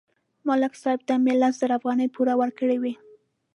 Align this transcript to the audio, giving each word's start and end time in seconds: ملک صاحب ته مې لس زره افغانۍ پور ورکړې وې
ملک 0.47 0.73
صاحب 0.81 0.99
ته 1.07 1.13
مې 1.23 1.33
لس 1.41 1.53
زره 1.61 1.73
افغانۍ 1.79 2.07
پور 2.15 2.27
ورکړې 2.41 2.77
وې 2.81 2.93